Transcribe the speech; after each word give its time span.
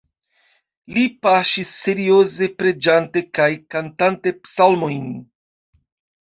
Li 0.93 1.01
paŝis 1.27 1.73
serioze 1.81 2.47
preĝante 2.63 3.23
kaj 3.41 3.47
kantante 3.75 4.35
psalmojn. 4.49 5.07